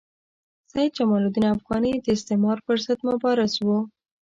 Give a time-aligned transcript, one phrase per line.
[0.71, 3.79] سید جمال الدین افغاني د استعمار پر ضد مبارز وو.